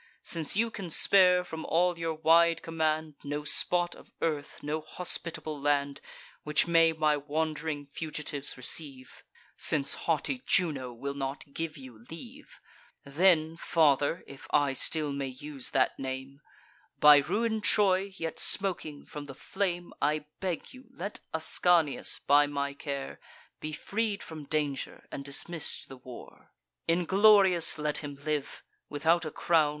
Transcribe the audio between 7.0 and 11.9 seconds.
wand'ring fugitives receive; (Since haughty Juno will not give